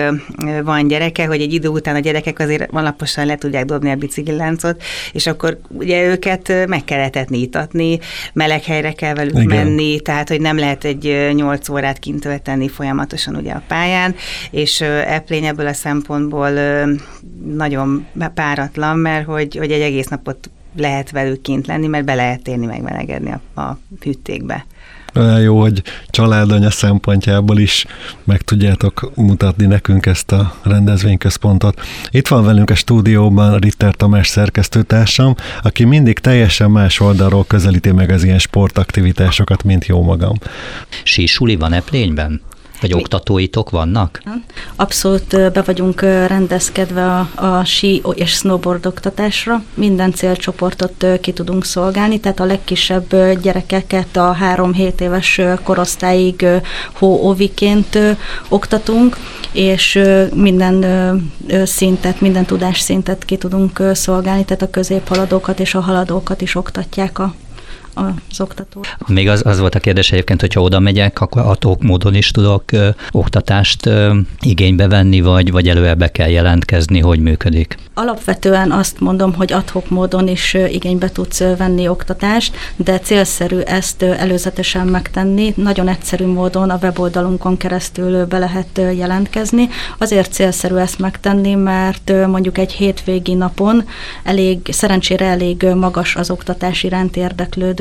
van 0.62 0.88
gyereke, 0.88 1.26
hogy 1.26 1.40
egy 1.40 1.52
idő 1.52 1.68
után 1.68 1.94
a 1.94 1.98
gyerekek 1.98 2.38
azért 2.38 2.72
alaposan 2.72 3.26
le 3.26 3.36
tudják 3.36 3.64
dobni 3.64 3.90
a 3.90 3.94
bicikliláncot, 3.94 4.82
és 5.12 5.26
akkor 5.26 5.58
ugye 5.68 6.04
őket 6.04 6.66
meg 6.66 6.84
kell 6.84 7.00
etetni, 7.00 7.38
itatni, 7.38 7.98
meleg 8.32 8.64
helyre 8.64 8.92
kell 8.92 9.14
velük 9.14 9.38
Igen. 9.38 9.46
menni, 9.46 9.85
menni, 9.86 10.00
tehát 10.00 10.28
hogy 10.28 10.40
nem 10.40 10.58
lehet 10.58 10.84
egy 10.84 11.32
8 11.34 11.68
órát 11.68 11.98
kint 11.98 12.20
tölteni 12.20 12.68
folyamatosan 12.68 13.36
ugye 13.36 13.52
a 13.52 13.62
pályán, 13.68 14.14
és 14.50 14.80
ö, 14.80 14.98
Eplény 14.98 15.44
ebből 15.44 15.66
a 15.66 15.72
szempontból 15.72 16.50
nagyon 17.44 18.06
páratlan, 18.34 18.98
mert 18.98 19.26
hogy, 19.26 19.56
hogy 19.56 19.72
egy 19.72 19.80
egész 19.80 20.06
napot 20.06 20.50
lehet 20.76 21.10
velük 21.10 21.40
kint 21.40 21.66
lenni, 21.66 21.86
mert 21.86 22.04
be 22.04 22.14
lehet 22.14 22.42
térni 22.42 22.66
megmelegedni 22.66 23.32
a, 23.54 23.60
a 23.60 23.78
hűtékbe. 24.00 24.66
Olyan 25.16 25.40
jó, 25.40 25.60
hogy 25.60 25.82
családanya 26.10 26.70
szempontjából 26.70 27.58
is 27.58 27.86
meg 28.24 28.42
tudjátok 28.42 29.10
mutatni 29.14 29.66
nekünk 29.66 30.06
ezt 30.06 30.32
a 30.32 30.54
rendezvényközpontot. 30.62 31.80
Itt 32.10 32.28
van 32.28 32.44
velünk 32.44 32.70
a 32.70 32.74
stúdióban 32.74 33.58
Ritter 33.58 33.94
Tamás 33.94 34.26
szerkesztőtársam, 34.26 35.34
aki 35.62 35.84
mindig 35.84 36.18
teljesen 36.18 36.70
más 36.70 37.00
oldalról 37.00 37.44
közelíti 37.46 37.92
meg 37.92 38.10
az 38.10 38.24
ilyen 38.24 38.38
sportaktivitásokat, 38.38 39.62
mint 39.62 39.86
jó 39.86 40.02
magam. 40.02 40.38
Sísuli 41.02 41.56
van 41.56 41.72
Eplényben? 41.72 42.40
Vagy 42.80 42.94
Mi- 42.94 43.00
oktatóitok 43.00 43.70
vannak? 43.70 44.22
Abszolút 44.76 45.52
be 45.52 45.62
vagyunk 45.62 46.00
rendezkedve 46.00 47.04
a, 47.04 47.28
a 47.34 47.64
sí 47.64 48.02
és 48.14 48.30
snowboard 48.30 48.86
oktatásra. 48.86 49.62
Minden 49.74 50.12
célcsoportot 50.12 51.06
ki 51.20 51.32
tudunk 51.32 51.64
szolgálni, 51.64 52.20
tehát 52.20 52.40
a 52.40 52.44
legkisebb 52.44 53.38
gyerekeket 53.42 54.16
a 54.16 54.36
3-7 54.54 55.00
éves 55.00 55.40
korosztályig 55.62 56.46
hóoviként 56.92 57.98
oktatunk, 58.48 59.16
és 59.52 60.00
minden 60.34 60.84
szintet, 61.64 62.20
minden 62.20 62.44
tudásszintet 62.44 63.24
ki 63.24 63.36
tudunk 63.36 63.82
szolgálni, 63.92 64.44
tehát 64.44 64.62
a 64.62 64.70
középhaladókat 64.70 65.60
és 65.60 65.74
a 65.74 65.80
haladókat 65.80 66.40
is 66.40 66.54
oktatják 66.54 67.18
a, 67.18 67.34
az 67.96 68.40
oktatók. 68.40 68.86
Még 69.06 69.28
az, 69.28 69.42
az 69.44 69.58
volt 69.58 69.74
a 69.74 69.80
kérdés 69.80 70.12
egyébként, 70.12 70.40
hogyha 70.40 70.60
oda 70.60 70.78
megyek, 70.78 71.20
akkor 71.20 71.42
atók 71.42 71.82
módon 71.82 72.14
is 72.14 72.30
tudok 72.30 72.72
ö, 72.72 72.88
oktatást 73.10 73.86
ö, 73.86 74.16
igénybe 74.40 74.88
venni, 74.88 75.20
vagy, 75.20 75.50
vagy 75.50 75.68
előre 75.68 75.94
be 75.94 76.10
kell 76.10 76.28
jelentkezni, 76.28 77.00
hogy 77.00 77.20
működik. 77.20 77.76
Alapvetően 77.94 78.72
azt 78.72 79.00
mondom, 79.00 79.34
hogy 79.34 79.52
adhok 79.52 79.90
módon 79.90 80.28
is 80.28 80.54
igénybe 80.54 81.10
tudsz 81.10 81.38
venni 81.38 81.88
oktatást, 81.88 82.56
de 82.76 82.98
célszerű 82.98 83.58
ezt 83.58 84.02
előzetesen 84.02 84.86
megtenni. 84.86 85.52
Nagyon 85.56 85.88
egyszerű 85.88 86.26
módon 86.26 86.70
a 86.70 86.78
weboldalunkon 86.82 87.56
keresztül 87.56 88.26
be 88.26 88.38
lehet 88.38 88.80
jelentkezni. 88.96 89.68
Azért 89.98 90.32
célszerű 90.32 90.74
ezt 90.74 90.98
megtenni, 90.98 91.54
mert 91.54 92.12
mondjuk 92.26 92.58
egy 92.58 92.72
hétvégi 92.72 93.34
napon 93.34 93.84
elég, 94.22 94.58
szerencsére 94.70 95.24
elég 95.24 95.66
magas 95.74 96.16
az 96.16 96.30
oktatás 96.30 96.82
iránt 96.82 97.16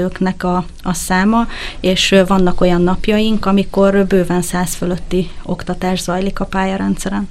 érdeklődőknek 0.06 0.44
a, 0.44 0.66
a 0.84 0.94
száma, 0.94 1.48
és 1.80 2.16
vannak 2.28 2.62
olyan 2.62 2.82
napjaink, 2.82 3.46
amikor 3.46 4.06
bőven 4.08 4.42
száz 4.42 4.74
fölötti 4.74 5.30
oktatás 5.44 6.02
zajlik 6.02 6.40
a 6.40 6.46
pályarendszeren. 6.46 7.28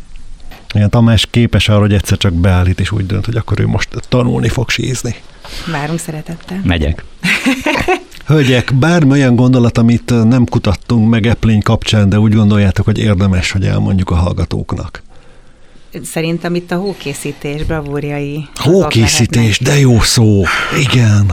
Igen, 0.74 0.90
Tamás 0.90 1.26
képes 1.30 1.68
arra, 1.68 1.80
hogy 1.80 1.92
egyszer 1.92 2.18
csak 2.18 2.32
beállít, 2.32 2.80
és 2.80 2.90
úgy 2.90 3.06
dönt, 3.06 3.24
hogy 3.24 3.36
akkor 3.36 3.60
ő 3.60 3.66
most 3.66 3.88
tanulni 4.08 4.48
fog 4.48 4.70
sízni. 4.70 5.14
Várunk 5.70 5.98
szeretettel. 5.98 6.60
Megyek. 6.64 7.04
Hölgyek, 8.26 8.74
bármi 8.74 9.10
olyan 9.10 9.36
gondolat, 9.36 9.78
amit 9.78 10.24
nem 10.24 10.44
kutattunk 10.44 11.08
meg 11.08 11.26
Eplény 11.26 11.62
kapcsán, 11.62 12.08
de 12.08 12.18
úgy 12.18 12.34
gondoljátok, 12.34 12.84
hogy 12.84 12.98
érdemes, 12.98 13.50
hogy 13.50 13.64
elmondjuk 13.64 14.10
a 14.10 14.14
hallgatóknak. 14.14 15.02
Szerintem 16.02 16.54
itt 16.54 16.70
a 16.70 16.76
hókészítés 16.76 17.62
bravúrjai. 17.64 18.48
Hókészítés, 18.54 19.58
de 19.58 19.78
jó 19.78 20.00
szó. 20.00 20.42
Igen. 20.80 21.26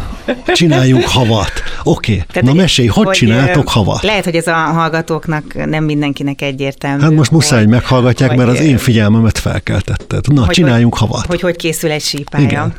Csináljunk 0.48 1.04
havat. 1.04 1.52
Oké. 1.84 2.12
Okay. 2.12 2.26
Tehát, 2.28 2.44
Na 2.44 2.50
hogy- 2.50 2.60
mesélj, 2.60 2.88
hogy, 2.88 3.06
hogy, 3.06 3.16
csináltok 3.16 3.70
havat? 3.70 4.02
Lehet, 4.04 4.24
hogy 4.24 4.36
ez 4.36 4.48
a 4.48 4.54
hallgatóknak 4.54 5.66
nem 5.70 5.84
mindenkinek 5.84 6.42
egyértelmű. 6.42 7.02
Hát 7.02 7.12
most 7.12 7.32
muszáj, 7.32 7.58
hogy 7.60 7.68
hogy- 7.68 7.74
meghallgatják, 7.80 8.36
mert 8.36 8.50
az 8.50 8.58
hogy, 8.58 8.66
én 8.66 8.78
figyelmemet 8.78 9.38
felkeltetted. 9.38 10.34
Na, 10.34 10.46
hogy- 10.46 10.54
csináljunk 10.56 10.96
havat. 10.98 11.26
Hogy 11.26 11.42
hogy 11.42 11.56
készül 11.56 11.92
egy 11.92 12.02
sípálya. 12.02 12.44
Igen. 12.46 12.74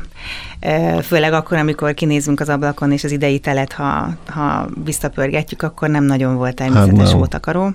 Főleg 1.03 1.33
akkor, 1.33 1.57
amikor 1.57 1.93
kinézünk 1.93 2.39
az 2.39 2.49
ablakon, 2.49 2.91
és 2.91 3.03
az 3.03 3.11
idei 3.11 3.39
telet, 3.39 3.71
ha, 3.73 4.09
ha 4.27 4.67
visszapörgetjük, 4.83 5.61
akkor 5.61 5.89
nem 5.89 6.03
nagyon 6.03 6.35
volt 6.35 6.55
természetes 6.55 6.97
Hát 6.97 7.07
nem. 7.07 7.17
hótakaró. 7.17 7.69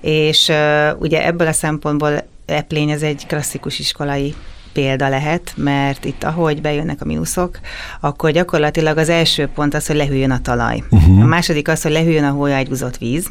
És 0.00 0.52
ugye 0.98 1.26
ebből 1.26 1.46
a 1.46 1.52
szempontból 1.52 2.22
Eplény 2.50 2.90
ez 2.90 3.02
egy 3.02 3.26
klasszikus 3.26 3.78
iskolai 3.78 4.34
példa 4.72 5.08
lehet, 5.08 5.52
mert 5.56 6.04
itt 6.04 6.24
ahogy 6.24 6.60
bejönnek 6.60 7.02
a 7.02 7.04
mínuszok, 7.04 7.58
akkor 8.00 8.30
gyakorlatilag 8.30 8.96
az 8.96 9.08
első 9.08 9.46
pont 9.46 9.74
az, 9.74 9.86
hogy 9.86 9.96
lehűljön 9.96 10.30
a 10.30 10.40
talaj. 10.40 10.82
Uh-huh. 10.90 11.22
A 11.22 11.26
második 11.26 11.68
az, 11.68 11.82
hogy 11.82 11.92
lehűljön 11.92 12.24
a 12.24 12.30
hólyágyúzott 12.30 12.96
víz, 12.98 13.30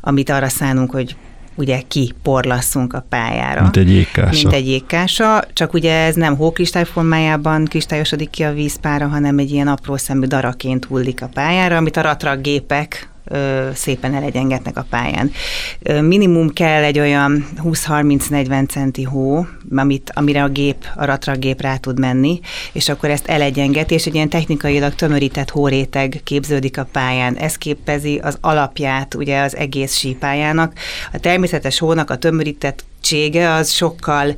amit 0.00 0.30
arra 0.30 0.48
szánunk, 0.48 0.90
hogy 0.90 1.16
ugye 1.54 1.80
kiporlasszunk 1.88 2.92
a 2.92 3.04
pályára. 3.08 3.62
Mint 3.62 3.76
egy 3.76 3.90
jégkása. 3.90 4.42
Mint 4.42 4.52
egy 4.54 4.66
jégkása, 4.66 5.44
csak 5.52 5.72
ugye 5.72 5.94
ez 5.94 6.14
nem 6.14 6.36
hókristály 6.36 6.84
formájában 6.84 7.64
kristályosodik 7.64 8.30
ki 8.30 8.42
a 8.42 8.52
vízpára, 8.52 9.08
hanem 9.08 9.38
egy 9.38 9.50
ilyen 9.50 9.68
apró 9.68 9.96
szemű 9.96 10.26
daraként 10.26 10.84
hullik 10.84 11.22
a 11.22 11.28
pályára, 11.34 11.76
amit 11.76 11.96
a 11.96 12.00
ratraggépek 12.00 13.08
ö, 13.19 13.19
szépen 13.74 14.14
elegyengetnek 14.14 14.76
a 14.76 14.86
pályán. 14.90 15.30
Minimum 16.00 16.52
kell 16.52 16.82
egy 16.82 16.98
olyan 16.98 17.46
20-30-40 17.64 18.68
centi 18.68 19.02
hó, 19.02 19.46
amit, 19.76 20.12
amire 20.14 20.42
a 20.42 20.48
gép, 20.48 20.86
a 20.96 21.04
ratraggép 21.04 21.60
rá 21.60 21.76
tud 21.76 21.98
menni, 21.98 22.40
és 22.72 22.88
akkor 22.88 23.10
ezt 23.10 23.28
elegyengeti, 23.28 23.94
és 23.94 24.06
egy 24.06 24.14
ilyen 24.14 24.28
technikailag 24.28 24.94
tömörített 24.94 25.50
hóréteg 25.50 26.20
képződik 26.24 26.78
a 26.78 26.88
pályán. 26.92 27.36
Ez 27.36 27.56
képezi 27.56 28.18
az 28.22 28.38
alapját 28.40 29.14
ugye 29.14 29.40
az 29.40 29.56
egész 29.56 29.96
sípályának. 29.96 30.72
A 31.12 31.18
természetes 31.18 31.78
hónak 31.78 32.10
a 32.10 32.16
tömörített 32.16 32.84
az 33.58 33.70
sokkal 33.70 34.34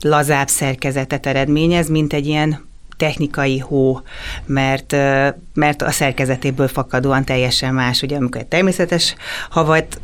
lazább 0.00 0.48
szerkezetet 0.48 1.26
eredményez, 1.26 1.88
mint 1.88 2.12
egy 2.12 2.26
ilyen 2.26 2.67
technikai 2.98 3.58
hó, 3.58 4.00
mert, 4.46 4.92
mert 5.54 5.82
a 5.82 5.90
szerkezetéből 5.90 6.68
fakadóan 6.68 7.24
teljesen 7.24 7.74
más. 7.74 8.02
Ugye 8.02 8.16
amikor 8.16 8.40
egy 8.40 8.46
természetes 8.46 9.14
havat 9.50 10.00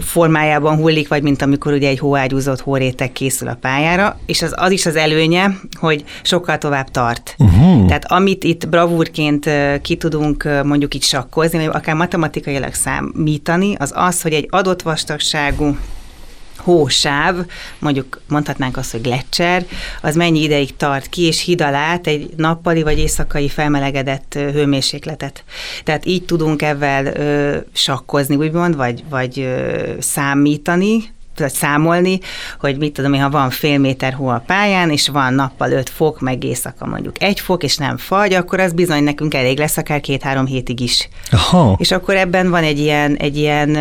formájában 0.00 0.76
hullik, 0.76 1.08
vagy 1.08 1.22
mint 1.22 1.42
amikor 1.42 1.72
ugye 1.72 1.88
egy 1.88 1.98
hóágyúzott 1.98 2.60
hóréteg 2.60 3.12
készül 3.12 3.48
a 3.48 3.58
pályára, 3.60 4.18
és 4.26 4.42
az, 4.42 4.54
az 4.56 4.70
is 4.70 4.86
az 4.86 4.96
előnye, 4.96 5.50
hogy 5.72 6.04
sokkal 6.22 6.58
tovább 6.58 6.90
tart. 6.90 7.34
Uh-huh. 7.38 7.86
Tehát 7.86 8.04
amit 8.12 8.44
itt 8.44 8.68
bravúrként 8.68 9.50
ki 9.82 9.96
tudunk 9.96 10.48
mondjuk 10.64 10.94
itt 10.94 11.02
sakkozni, 11.02 11.58
vagy 11.58 11.76
akár 11.76 11.94
matematikailag 11.94 12.74
számítani, 12.74 13.74
az 13.74 13.92
az, 13.94 14.22
hogy 14.22 14.32
egy 14.32 14.46
adott 14.50 14.82
vastagságú 14.82 15.76
hósáv, 16.62 17.36
mondjuk 17.78 18.20
mondhatnánk 18.28 18.76
azt, 18.76 18.90
hogy 18.90 19.00
gletszer, 19.00 19.64
az 20.02 20.14
mennyi 20.14 20.42
ideig 20.42 20.76
tart 20.76 21.08
ki, 21.08 21.22
és 21.22 21.44
hid 21.44 21.60
alá 21.60 21.98
egy 22.02 22.30
nappali 22.36 22.82
vagy 22.82 22.98
éjszakai 22.98 23.48
felmelegedett 23.48 24.34
hőmérsékletet. 24.34 25.44
Tehát 25.84 26.06
így 26.06 26.24
tudunk 26.24 26.62
ebben 26.62 27.20
ö, 27.20 27.56
sakkozni, 27.72 28.36
úgymond, 28.36 28.76
vagy, 28.76 29.04
vagy 29.08 29.40
ö, 29.40 29.92
számítani, 29.98 31.12
vagy 31.40 31.52
számolni, 31.52 32.18
hogy 32.60 32.78
mit 32.78 32.92
tudom 32.92 33.12
én, 33.12 33.20
ha 33.20 33.30
van 33.30 33.50
fél 33.50 33.78
méter 33.78 34.12
hó 34.12 34.28
a 34.28 34.42
pályán, 34.46 34.90
és 34.90 35.08
van 35.08 35.34
nappal 35.34 35.72
5 35.72 35.88
fok, 35.88 36.20
meg 36.20 36.44
éjszaka 36.44 36.86
mondjuk 36.86 37.22
egy 37.22 37.40
fok, 37.40 37.62
és 37.62 37.76
nem 37.76 37.96
fagy, 37.96 38.32
akkor 38.32 38.60
az 38.60 38.72
bizony 38.72 39.02
nekünk 39.02 39.34
elég 39.34 39.58
lesz 39.58 39.76
akár 39.76 40.00
két-három 40.00 40.46
hétig 40.46 40.80
is. 40.80 41.08
Aha. 41.30 41.76
És 41.78 41.90
akkor 41.90 42.16
ebben 42.16 42.50
van 42.50 42.62
egy 42.62 42.78
ilyen, 42.78 43.16
egy 43.16 43.36
ilyen 43.36 43.76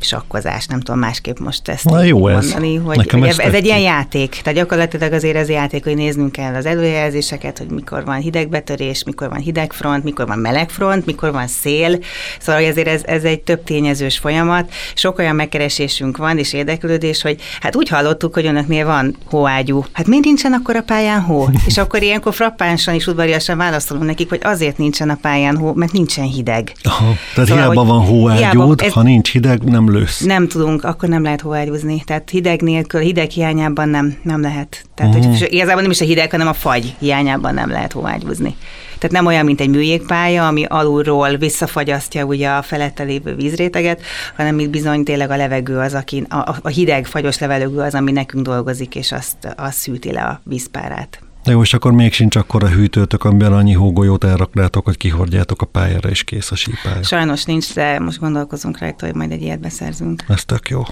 sakkozás, 0.00 0.66
nem 0.66 0.80
tudom 0.80 1.00
másképp 1.00 1.38
most 1.38 1.68
ezt 1.68 1.84
Na, 1.84 2.02
jó 2.02 2.18
mondani, 2.18 2.76
ez. 2.76 2.82
hogy, 2.82 2.96
Nekem 2.96 3.20
hogy 3.20 3.28
ez, 3.28 3.38
ez 3.38 3.52
egy 3.52 3.64
ilyen 3.64 3.78
játék, 3.78 4.40
tehát 4.42 4.58
gyakorlatilag 4.58 5.12
azért 5.12 5.36
ez 5.36 5.48
játék, 5.48 5.84
hogy 5.84 5.94
néznünk 5.94 6.32
kell 6.32 6.54
az 6.54 6.66
előjelzéseket, 6.66 7.58
hogy 7.58 7.66
mikor 7.66 8.04
van 8.04 8.16
hidegbetörés, 8.16 9.04
mikor 9.04 9.28
van 9.28 9.38
hidegfront, 9.38 10.04
mikor 10.04 10.26
van 10.26 10.38
melegfront, 10.38 11.06
mikor 11.06 11.32
van 11.32 11.46
szél, 11.46 11.98
szóval 12.40 12.64
azért 12.64 12.88
ez, 12.88 13.02
ez 13.04 13.24
egy 13.24 13.40
több 13.40 13.64
tényezős 13.64 14.18
folyamat, 14.18 14.72
sok 14.94 15.18
olyan 15.18 15.34
megkeresésünk 15.34 16.16
van 16.16 16.38
és 16.38 16.52
érdeklődés, 16.52 17.22
hogy 17.22 17.40
hát 17.60 17.76
úgy 17.76 17.88
hallottuk, 17.88 18.34
hogy 18.34 18.46
önöknél 18.46 18.86
van 18.86 19.16
hóágyú, 19.24 19.84
hát 19.92 20.06
miért 20.06 20.24
nincsen 20.24 20.52
akkor 20.52 20.76
a 20.76 20.82
pályán 20.82 21.20
hó? 21.20 21.48
és 21.66 21.78
akkor 21.78 22.02
ilyenkor 22.02 22.34
frappánsan 22.34 22.94
és 22.94 23.06
udvariasan 23.06 23.56
válaszolunk 23.56 24.06
nekik, 24.06 24.28
hogy 24.28 24.40
azért 24.42 24.78
nincsen 24.78 25.10
a 25.10 25.18
pályán 25.20 25.56
hó, 25.56 25.72
mert 25.74 25.92
nincsen 25.92 26.24
hideg. 26.24 26.72
Aha, 26.82 27.14
tehát 27.34 27.48
szóval, 27.48 27.64
hiába 27.64 27.84
van 27.84 28.00
hóágyút, 28.00 28.82
ez, 28.82 28.92
ha 28.92 29.02
nincs 29.02 29.32
hideg, 29.32 29.62
nem 29.62 29.85
nem 29.86 30.00
lősz. 30.00 30.20
Nem 30.20 30.48
tudunk, 30.48 30.84
akkor 30.84 31.08
nem 31.08 31.22
lehet 31.22 31.40
hóágyúzni. 31.40 32.02
Tehát 32.04 32.30
hideg 32.30 32.62
nélkül, 32.62 33.00
hideg 33.00 33.30
hiányában 33.30 33.88
nem, 33.88 34.16
nem 34.22 34.40
lehet. 34.40 34.84
Tehát 34.94 35.14
uh-huh. 35.14 35.38
hogy 35.38 35.52
igazából 35.52 35.82
nem 35.82 35.90
is 35.90 36.00
a 36.00 36.04
hideg, 36.04 36.30
hanem 36.30 36.48
a 36.48 36.52
fagy 36.52 36.94
hiányában 36.98 37.54
nem 37.54 37.70
lehet 37.70 37.92
hóágyúzni. 37.92 38.56
Tehát 38.98 39.16
nem 39.16 39.26
olyan, 39.26 39.44
mint 39.44 39.60
egy 39.60 39.68
műjégpálya, 39.68 40.46
ami 40.46 40.64
alulról 40.64 41.36
visszafagyasztja 41.36 42.24
ugye 42.24 42.48
a 42.48 42.62
felette 42.62 43.02
lévő 43.02 43.34
vízréteget, 43.34 44.00
hanem 44.36 44.58
itt 44.58 44.70
bizony 44.70 45.04
tényleg 45.04 45.30
a 45.30 45.36
levegő 45.36 45.78
az, 45.78 45.94
aki, 45.94 46.24
a, 46.28 46.56
a 46.62 46.68
hideg, 46.68 47.06
fagyos 47.06 47.38
levegő 47.38 47.78
az, 47.78 47.94
ami 47.94 48.12
nekünk 48.12 48.44
dolgozik, 48.44 48.94
és 48.94 49.12
azt, 49.12 49.54
azt 49.56 49.78
szűti 49.78 50.12
le 50.12 50.22
a 50.22 50.40
vízpárát. 50.44 51.25
De 51.46 51.52
jó, 51.52 51.62
és 51.62 51.74
akkor 51.74 51.92
még 51.92 52.12
sincs 52.12 52.36
akkor 52.36 52.64
a 52.64 52.68
hűtőtök, 52.68 53.24
amiben 53.24 53.52
annyi 53.52 53.72
hógolyót 53.72 54.24
elraknátok, 54.24 54.84
hogy 54.84 54.96
kihordjátok 54.96 55.62
a 55.62 55.66
pályára, 55.66 56.08
és 56.08 56.24
kész 56.24 56.50
a 56.50 56.56
sípálya. 56.56 57.02
Sajnos 57.02 57.44
nincs, 57.44 57.74
de 57.74 57.98
most 57.98 58.18
gondolkozunk 58.18 58.78
rajta, 58.78 59.06
hogy 59.06 59.14
majd 59.14 59.32
egy 59.32 59.42
ilyet 59.42 59.60
beszerzünk. 59.60 60.24
Ez 60.28 60.44
tök 60.44 60.68
jó. 60.68 60.82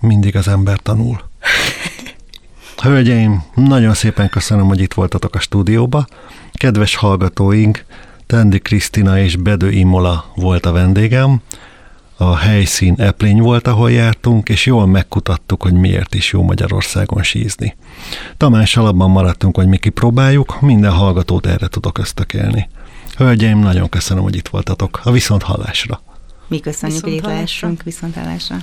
Mindig 0.00 0.36
az 0.36 0.48
ember 0.48 0.78
tanul. 0.78 1.20
Hölgyeim, 2.82 3.42
nagyon 3.54 3.94
szépen 3.94 4.28
köszönöm, 4.28 4.66
hogy 4.66 4.80
itt 4.80 4.94
voltatok 4.94 5.34
a 5.34 5.40
stúdióba. 5.40 6.06
Kedves 6.52 6.94
hallgatóink, 6.94 7.84
Tendi 8.26 8.58
Krisztina 8.58 9.18
és 9.18 9.36
Bedő 9.36 9.70
Imola 9.70 10.32
volt 10.34 10.66
a 10.66 10.72
vendégem 10.72 11.40
a 12.20 12.36
helyszín 12.36 12.94
Eplény 12.98 13.40
volt, 13.40 13.66
ahol 13.66 13.90
jártunk, 13.90 14.48
és 14.48 14.66
jól 14.66 14.86
megkutattuk, 14.86 15.62
hogy 15.62 15.72
miért 15.72 16.14
is 16.14 16.32
jó 16.32 16.42
Magyarországon 16.42 17.22
sízni. 17.22 17.76
Tamás 18.36 18.76
alapban 18.76 19.10
maradtunk, 19.10 19.56
hogy 19.56 19.66
mi 19.66 19.76
kipróbáljuk, 19.76 20.60
minden 20.60 20.92
hallgatót 20.92 21.46
erre 21.46 21.68
tudok 21.68 21.98
ösztökélni. 21.98 22.68
Hölgyeim, 23.16 23.58
nagyon 23.58 23.88
köszönöm, 23.88 24.22
hogy 24.22 24.36
itt 24.36 24.48
voltatok. 24.48 25.00
A 25.04 25.10
viszont 25.10 25.42
hallásra. 25.42 26.00
Mi 26.48 26.60
köszönjük, 26.60 27.04
viszont 27.04 27.22
hogy 27.60 27.72
itt 27.72 27.82
viszont 27.82 28.14
hallásra. 28.14 28.56